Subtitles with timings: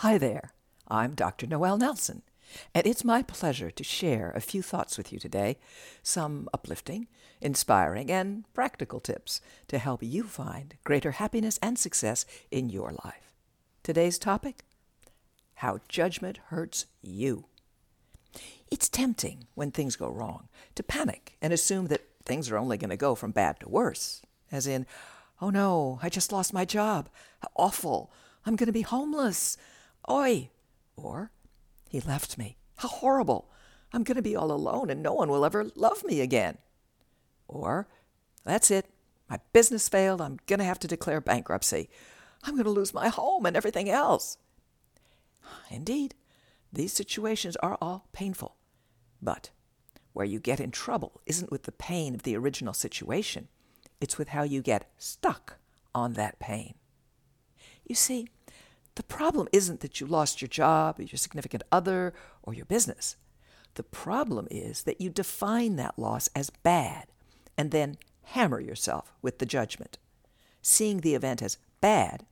[0.00, 0.54] Hi there,
[0.88, 1.46] I'm Dr.
[1.46, 2.22] Noel Nelson,
[2.74, 5.58] and it's my pleasure to share a few thoughts with you today,
[6.02, 7.06] some uplifting,
[7.42, 13.34] inspiring, and practical tips to help you find greater happiness and success in your life.
[13.82, 14.64] Today's topic
[15.56, 17.44] How Judgment Hurts You.
[18.70, 22.88] It's tempting when things go wrong to panic and assume that things are only going
[22.88, 24.86] to go from bad to worse, as in,
[25.42, 27.10] oh no, I just lost my job.
[27.42, 28.10] How awful.
[28.46, 29.58] I'm going to be homeless.
[30.10, 30.50] Oi!
[30.96, 31.30] Or,
[31.88, 32.56] he left me.
[32.76, 33.48] How horrible!
[33.92, 36.58] I'm going to be all alone and no one will ever love me again.
[37.46, 37.88] Or,
[38.44, 38.86] that's it.
[39.28, 40.20] My business failed.
[40.20, 41.88] I'm going to have to declare bankruptcy.
[42.42, 44.36] I'm going to lose my home and everything else.
[45.70, 46.14] Indeed,
[46.72, 48.56] these situations are all painful.
[49.22, 49.50] But
[50.12, 53.48] where you get in trouble isn't with the pain of the original situation,
[54.00, 55.58] it's with how you get stuck
[55.94, 56.74] on that pain.
[57.84, 58.28] You see,
[58.96, 63.16] the problem isn't that you lost your job, or your significant other, or your business.
[63.74, 67.06] The problem is that you define that loss as bad
[67.56, 69.98] and then hammer yourself with the judgment.
[70.62, 72.24] Seeing the event as bad,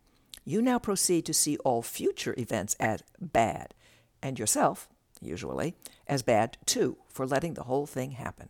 [0.45, 3.75] you now proceed to see all future events as bad,
[4.23, 4.89] and yourself,
[5.21, 5.75] usually,
[6.07, 8.49] as bad too for letting the whole thing happen.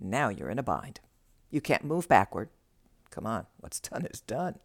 [0.00, 1.00] Now you're in a bind.
[1.50, 2.48] You can't move backward.
[3.10, 4.58] Come on, what's done is done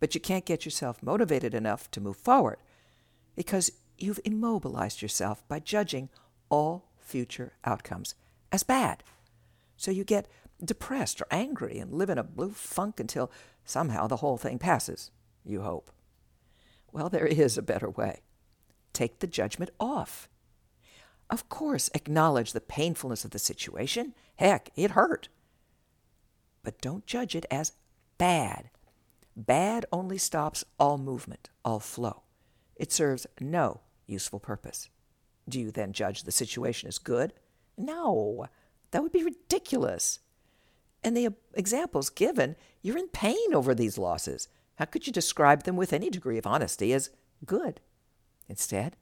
[0.00, 2.58] but you can't get yourself motivated enough to move forward
[3.36, 6.08] because you've immobilized yourself by judging
[6.48, 8.14] all future outcomes
[8.50, 9.04] as bad.
[9.76, 10.26] So you get
[10.62, 13.30] depressed or angry and live in a blue funk until
[13.64, 15.10] somehow the whole thing passes,
[15.44, 15.90] you hope.
[16.92, 18.22] Well, there is a better way.
[18.92, 20.28] Take the judgment off.
[21.28, 24.14] Of course, acknowledge the painfulness of the situation.
[24.36, 25.28] Heck, it hurt.
[26.64, 27.72] But don't judge it as
[28.18, 28.70] bad
[29.46, 32.24] Bad only stops all movement, all flow.
[32.76, 34.90] It serves no useful purpose.
[35.48, 37.32] Do you then judge the situation as good?
[37.78, 38.48] No,
[38.90, 40.20] that would be ridiculous.
[41.02, 44.48] And the examples given, you're in pain over these losses.
[44.74, 47.08] How could you describe them with any degree of honesty as
[47.46, 47.80] good?
[48.46, 48.94] Instead,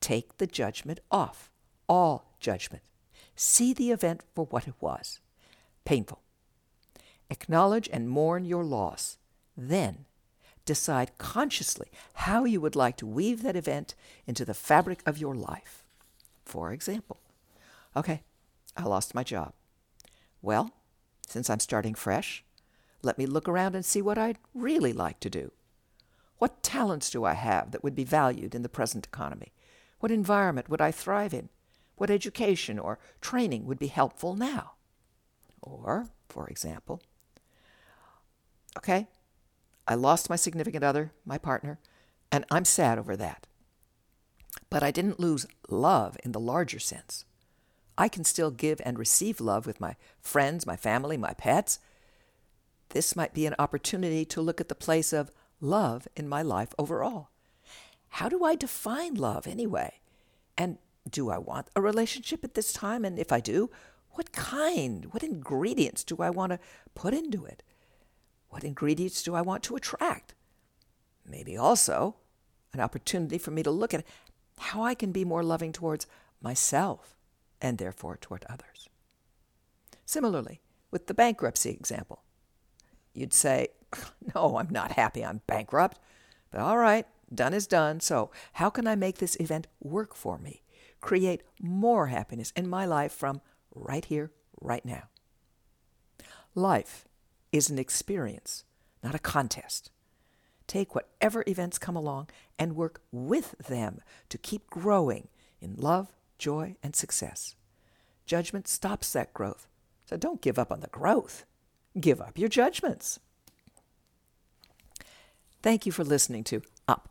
[0.00, 1.50] take the judgment off,
[1.90, 2.82] all judgment.
[3.36, 5.20] See the event for what it was
[5.84, 6.22] painful.
[7.28, 9.18] Acknowledge and mourn your loss
[9.56, 10.06] then,
[10.64, 13.94] decide consciously how you would like to weave that event
[14.26, 15.84] into the fabric of your life.
[16.44, 17.20] For example,
[17.96, 18.22] okay,
[18.76, 19.52] I lost my job.
[20.40, 20.72] Well,
[21.26, 22.44] since I'm starting fresh,
[23.02, 25.52] let me look around and see what I'd really like to do.
[26.38, 29.52] What talents do I have that would be valued in the present economy?
[30.00, 31.48] What environment would I thrive in?
[31.96, 34.72] What education or training would be helpful now?
[35.60, 37.00] Or, for example,
[38.76, 39.06] okay,
[39.86, 41.78] I lost my significant other, my partner,
[42.30, 43.46] and I'm sad over that.
[44.70, 47.24] But I didn't lose love in the larger sense.
[47.98, 51.78] I can still give and receive love with my friends, my family, my pets.
[52.90, 56.74] This might be an opportunity to look at the place of love in my life
[56.78, 57.28] overall.
[58.08, 60.00] How do I define love anyway?
[60.56, 60.78] And
[61.08, 63.04] do I want a relationship at this time?
[63.04, 63.70] And if I do,
[64.10, 66.58] what kind, what ingredients do I want to
[66.94, 67.62] put into it?
[68.52, 70.34] What ingredients do I want to attract?
[71.26, 72.16] Maybe also
[72.74, 74.04] an opportunity for me to look at
[74.58, 76.06] how I can be more loving towards
[76.42, 77.16] myself
[77.62, 78.90] and therefore toward others.
[80.04, 82.24] Similarly, with the bankruptcy example,
[83.14, 83.68] you'd say,
[84.34, 85.98] No, I'm not happy I'm bankrupt,
[86.50, 88.00] but all right, done is done.
[88.00, 90.62] So, how can I make this event work for me?
[91.00, 93.40] Create more happiness in my life from
[93.74, 94.30] right here,
[94.60, 95.04] right now.
[96.54, 97.08] Life
[97.52, 98.64] is an experience,
[99.02, 99.90] not a contest.
[100.66, 105.28] Take whatever events come along and work with them to keep growing
[105.60, 107.54] in love, joy, and success.
[108.26, 109.66] Judgment stops that growth.
[110.06, 111.44] So don't give up on the growth.
[112.00, 113.20] Give up your judgments.
[115.62, 117.10] Thank you for listening to Up.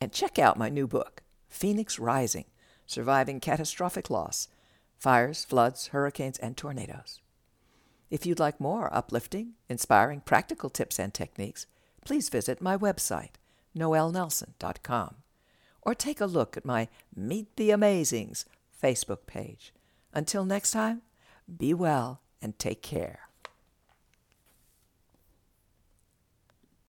[0.00, 2.44] And check out my new book, Phoenix Rising
[2.86, 4.48] Surviving Catastrophic Loss
[4.98, 7.20] Fires, Floods, Hurricanes, and Tornadoes.
[8.10, 11.66] If you'd like more uplifting, inspiring, practical tips and techniques,
[12.04, 13.32] please visit my website,
[13.76, 15.16] noelnelson.com,
[15.82, 18.44] or take a look at my Meet the Amazings
[18.82, 19.72] Facebook page.
[20.14, 21.02] Until next time,
[21.58, 23.27] be well and take care.